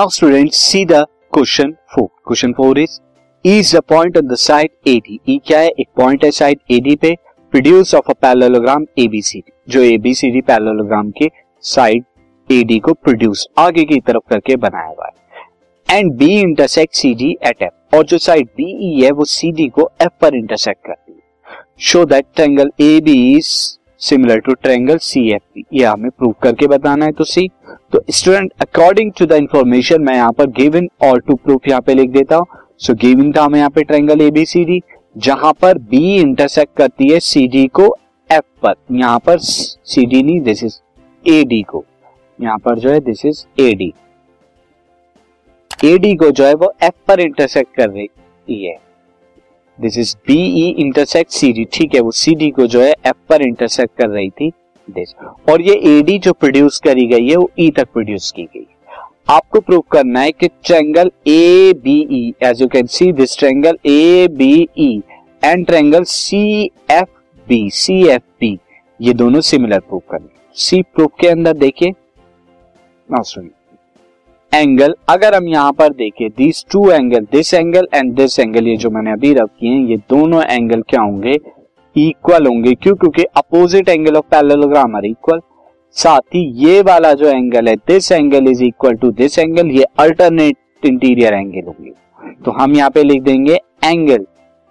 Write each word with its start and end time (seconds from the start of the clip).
Now 0.00 0.08
student 0.08 0.52
see 0.52 0.84
the 0.84 0.98
question 1.34 1.72
four 1.94 2.06
question 2.26 2.52
four 2.56 2.78
is 2.78 2.90
is 3.44 3.76
the 3.76 3.80
point 3.88 4.16
on 4.16 4.26
the 4.28 4.34
side 4.34 4.70
AD 4.88 5.18
E 5.28 5.36
क्या 5.46 5.58
है? 5.60 5.68
एक 5.70 5.88
point 5.96 6.24
है 6.24 6.30
side 6.30 6.58
AD 6.70 6.94
पे 6.96 7.10
produce 7.52 7.94
of 7.94 8.08
a 8.10 8.14
parallelogram 8.22 8.86
ABCD 8.98 9.52
जो 9.72 9.82
ABCD 9.84 10.40
parallelogram 10.40 11.10
के 11.18 11.28
side 11.64 12.04
AD 12.48 12.78
को 12.78 12.92
produce 12.94 13.46
आगे 13.58 13.84
की 13.84 14.00
तरफ़ 14.00 14.28
करके 14.30 14.56
बनाया 14.56 14.86
हुआ 14.86 15.06
है। 15.06 15.98
And 15.98 16.12
B 16.18 16.32
intersect 16.40 16.94
C 16.94 17.14
D 17.14 17.30
at 17.46 17.62
F 17.62 17.96
और 17.96 18.04
जो 18.04 18.18
साइड 18.18 18.48
बीई 18.56 19.02
है, 19.02 19.10
वो 19.10 19.24
सी 19.26 19.52
डी 19.52 19.68
को 19.68 19.90
एफ़ 20.02 20.12
पर 20.20 20.34
इंटरसेक्ट 20.34 20.86
करती 20.86 21.12
है। 21.12 21.62
Show 21.80 22.04
that 22.04 22.26
triangle 22.34 22.72
A 22.80 23.00
B 23.00 23.36
is 23.36 23.52
similar 24.02 24.38
to 24.40 24.52
triangle 24.54 24.98
C 25.02 25.28
F 25.32 25.42
B 25.54 25.64
ये 25.72 25.84
हमें 25.84 26.10
प्रूव 26.10 26.34
करके 26.42 26.66
बताना 26.68 27.04
है 27.04 27.12
तो 27.12 27.24
सी 27.24 27.48
तो 27.92 28.02
student 28.10 28.52
according 28.62 29.12
to 29.18 29.26
the 29.26 29.32
information 29.34 30.02
मैं 30.02 30.14
यहाँ 30.14 30.32
पर 30.32 30.46
गिवन 30.58 30.88
और 31.04 31.20
टू 31.20 31.34
प्रूफ 31.36 31.68
यहाँ 31.68 31.80
पे 31.80 31.94
लिख 31.94 32.10
देता 32.10 32.36
हूँ. 32.36 32.46
सो 32.78 32.94
गिवन 32.96 33.32
था 33.32 33.42
हमें 33.44 33.58
यहाँ 33.58 33.70
पे 33.70 33.82
triangle 33.82 34.20
A 34.20 34.30
B 34.30 34.44
C 34.46 34.64
D 34.64 34.80
जहाँ 35.16 35.52
पर 35.62 35.78
बी 35.90 36.16
इंटरसेक्ट 36.16 36.76
करती 36.76 37.08
है 37.08 37.18
सी 37.20 37.46
डी 37.48 37.66
को 37.68 37.94
एफ़ 38.30 38.44
पर. 38.62 38.74
यहाँ 38.92 39.18
पर 39.18 39.38
सी 39.38 40.06
डी 40.06 40.22
नहीं 40.22 40.40
दिस 40.40 40.62
इज़ 40.64 40.78
ए 41.24 41.42
डी 41.44 41.62
को. 41.62 41.84
यहाँ 42.38 42.58
पर 42.58 42.78
जो 42.78 42.90
है 42.90 43.00
दिस 43.00 43.24
इज़ 43.26 43.44
एडी 43.62 43.92
डी 45.82 46.14
को 46.14 46.30
जो 46.30 46.44
है, 46.44 46.54
वो 46.54 46.72
एफ़ 46.82 46.94
पर 47.08 47.20
इंटरसेक्ट 47.20 47.74
कर 47.76 47.88
रही 47.88 48.64
है. 48.64 48.76
This 49.80 49.98
is 49.98 50.14
BE 50.26 50.68
intersect 50.78 51.30
C 51.32 51.52
D 51.52 51.64
ठीक 51.72 51.94
है, 51.94 52.00
वो 52.00 52.10
सी 52.12 52.34
डी 52.34 52.50
को 52.50 52.66
जो 52.66 52.80
है 52.80 52.90
एफ़ 53.06 53.16
पर 53.28 53.42
इंटरसेक्ट 53.42 53.96
कर 53.98 54.08
रही 54.08 54.30
थी 54.30 54.50
दिस 54.88 55.14
और 55.48 55.62
ये 55.62 55.74
ए 55.88 56.02
डी 56.02 56.18
जो 56.18 56.32
प्रोड्यूस 56.32 56.78
करी 56.84 57.06
गई 57.06 57.28
है, 57.28 57.36
वो 57.36 57.50
ई 57.58 57.68
e 57.68 57.74
तक 57.76 57.88
प्रोड्यूस 57.92 58.30
की 58.36 58.44
गई 58.44 58.66
आपको 59.28 59.60
प्रूव 59.60 59.82
करना 59.92 60.20
है 60.20 60.32
कि 60.32 60.48
triangle 60.48 61.10
A 61.28 61.72
B 61.82 61.98
E 62.12 62.32
as 62.42 62.62
you 62.62 62.68
can 62.68 62.86
see 62.88 63.12
this 63.12 63.38
triangle 63.38 63.78
A 63.86 64.28
B 64.32 64.52
E 64.78 64.90
and 65.42 65.66
triangle 65.66 66.04
C 66.06 66.42
F 66.90 67.08
B 67.46 67.68
C 67.74 68.02
F 68.08 68.22
B 68.40 68.58
ये 69.00 69.12
दोनों 69.14 69.40
सिमिलर 69.42 69.80
प्रूव 69.80 70.02
करने। 70.10 70.28
सी 70.56 70.82
प्रूफ 70.84 71.12
के 71.20 71.28
अंदर 71.28 71.56
देखिए। 71.56 71.90
नाउ 73.08 73.22
सुनिए। 73.22 73.50
एंगल 74.52 74.94
अगर 75.08 75.34
हम 75.34 75.48
यहाँ 75.48 75.72
पर 75.72 75.92
देखें 75.94 76.28
this 76.28 76.64
two 76.72 76.90
angle 76.90 77.26
this 77.32 77.52
angle 77.54 77.86
and 77.94 78.14
this 78.14 78.38
angle 78.40 78.66
ये 78.68 78.76
जो 78.76 78.90
मैंने 78.90 79.12
अभी 79.12 79.32
रखी 79.34 79.66
हैं, 79.66 79.86
ये 79.86 79.96
दोनों 80.10 80.42
एंगल 80.44 80.82
क्या 80.88 81.00
होंगे? 81.00 81.36
इक्वल 81.96 82.46
होंगे। 82.46 82.74
क्यों? 82.74 82.94
क्योंकि 82.96 83.24
opposite 83.36 83.88
angle 83.88 84.16
of 84.16 84.24
parallelogram 84.30 84.96
are 84.96 85.06
equal 85.06 85.40
साथ 85.96 86.34
ही 86.34 86.40
ये 86.58 86.80
वाला 86.82 87.12
जो 87.12 87.28
एंगल 87.28 87.68
है 87.68 87.74
this 87.78 88.10
angle 88.12 88.50
is 88.50 88.62
equal 88.64 88.94
to 88.94 89.10
this 89.12 89.38
angle 89.38 89.70
ये 89.70 89.84
अल्टरनेट 89.98 90.86
इंटीरियर 90.86 91.34
एंगल 91.34 91.66
होंगे। 91.66 91.90
तो 92.44 92.50
हम 92.52 92.74
यहाँ 92.76 92.90
पे 92.90 93.02
लिख 93.02 93.22
देंगे 93.22 93.58
angle 93.84 94.26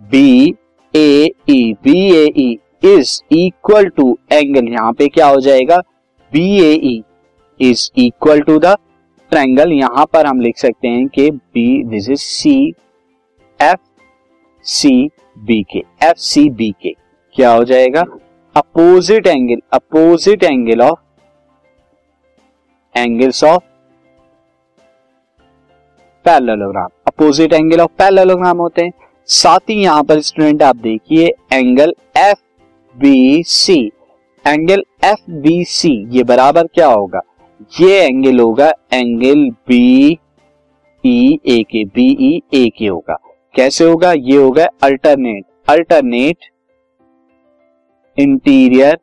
B 0.00 0.54
A 0.94 1.30
E 1.50 1.72
B 1.84 1.98
A 2.14 2.24
E 2.38 2.58
is 2.86 3.20
equal 3.32 3.88
to 3.88 4.16
angle 4.32 4.72
यहाँ 4.72 4.92
पे 4.92 5.08
क्या 5.08 5.26
हो 5.26 5.40
जाएगा? 5.40 5.82
B 6.32 6.48
A 6.60 6.72
E 6.74 7.02
is 7.60 7.90
equal 7.98 8.40
to 8.40 8.58
the 8.58 8.76
triangle 9.32 9.70
यहाँ 9.72 10.04
पर 10.12 10.26
हम 10.26 10.40
लिख 10.40 10.58
सकते 10.58 10.88
हैं 10.88 11.06
कि 11.08 11.30
B 11.30 11.82
this 11.90 12.08
is 12.10 12.20
C 12.20 12.54
F 13.60 13.78
C 14.64 14.90
B 15.38 15.62
के 15.72 15.78
एफ़ 16.06 16.18
सी 16.18 16.48
बी 16.50 16.70
के 16.82 16.90
क्या 17.36 17.52
हो 17.52 17.62
जाएगा? 17.64 18.00
Opposite 18.56 19.26
angle 19.26 19.60
opposite 19.72 20.44
angle 20.44 20.82
of 20.82 20.98
angles 22.94 23.42
of 23.44 23.62
parallelogram 26.26 26.88
opposite 27.06 27.52
angle 27.52 27.80
of 27.80 27.90
parallelogram 27.98 28.58
होते 28.58 28.82
हैं। 28.82 28.92
साथ 29.28 29.70
ही 29.70 29.82
यहाँ 29.82 30.02
पर 30.04 30.20
स्टूडेंट 30.20 30.62
आप 30.62 30.76
देखिए 30.78 31.34
angle 31.52 31.94
F 32.18 32.38
B 32.96 33.42
C 33.48 33.80
angle 34.44 34.84
F 35.04 35.30
B 35.32 35.64
C 35.70 35.98
ये 36.16 36.24
बराबर 36.24 36.66
क्या 36.66 36.86
होगा? 36.88 37.20
ये 37.80 37.98
एंगल 38.00 38.40
होगा 38.40 38.72
एंगल 38.92 39.48
बी 39.68 40.18
ई 41.04 41.38
ए 41.46 41.62
के 41.70 41.84
बी 41.84 42.06
ई 42.20 42.40
ए 42.54 42.68
के 42.78 42.86
होगा। 42.86 43.16
कैसे 43.54 43.84
होगा? 43.84 44.12
ये 44.12 44.36
होगा 44.36 44.66
alternate 44.82 45.44
alternate 45.70 46.50
interior 48.18 48.98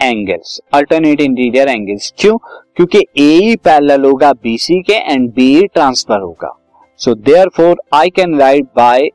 angles 0.00 0.60
alternate 0.74 1.20
interior 1.20 1.68
angles 1.68 2.12
क्यों? 2.18 2.36
क्योंकि 2.76 3.04
ए 3.18 3.56
पैरेलल 3.64 4.04
होगा 4.04 4.32
बीसी 4.32 4.80
के 4.82 4.94
एंड 5.12 5.30
बी 5.34 5.66
ट्रांसफ़र 5.66 6.20
होगा। 6.20 6.56
So 7.00 7.14
therefore 7.56 7.80
I 7.94 8.10
can 8.10 8.38
write 8.40 8.64
by 8.76 9.08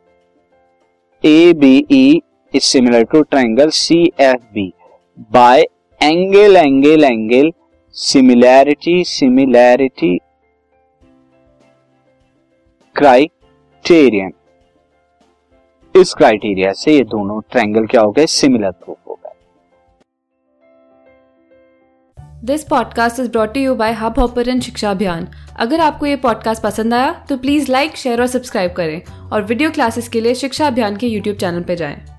A 1.24 1.54
B 1.54 1.78
E 1.92 2.22
is 2.54 2.64
similar 2.64 3.04
to 3.04 3.22
triangle 3.22 3.70
C 3.78 4.04
F 4.22 4.44
B 4.54 4.72
by 5.32 5.66
angle 6.06 6.56
angle 6.56 7.04
angle 7.04 7.52
similarity 7.92 9.04
similarity 9.04 10.18
criterion 12.96 14.32
इस 15.96 16.14
criteria 16.14 16.74
से 16.74 16.94
ये 16.94 17.04
दोनों 17.04 17.42
triangle 17.52 17.86
क्या 17.86 18.02
हो 18.02 18.12
गए? 18.12 18.26
सिमिलर 18.26 18.72
प्रूफ 18.72 18.98
हो 19.08 19.20
गए। 19.26 19.34
This 22.44 22.64
podcast 22.64 23.20
is 23.20 23.32
brought 23.32 23.58
you 23.58 23.76
by 23.76 23.94
hub 23.94 24.20
hopper 24.20 24.60
Shiksha 24.60 24.92
Abhiyan 24.92 25.28
अगर 25.60 25.80
आपको 25.80 26.06
ये 26.06 26.16
पॉडकास्ट 26.16 26.64
पसंद 26.64 26.94
आया 26.94 27.26
तो 27.30 27.38
प्लीज़ 27.38 27.72
लाइक 27.72 27.96
शेयर 27.96 28.22
और 28.22 28.28
सब्सक्राइब 28.28 28.74
करें। 28.74 29.02
और 29.30 29.44
वीडियो 29.44 29.72
क्लासेस 29.72 30.08
के 30.08 30.22
लिए 30.22 30.36
शिक्षा 30.36 30.68
अभियान 30.68 30.98
के 30.98 31.08
यूट्यूब 31.08 31.38
चैनल 31.38 31.64
पर 31.64 31.76
जाएँ। 31.76 32.15